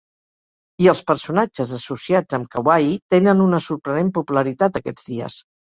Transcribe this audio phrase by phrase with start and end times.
[0.85, 5.41] I els personatges associats amb Kawaii tenen una sorprenent popularitat aquests dies.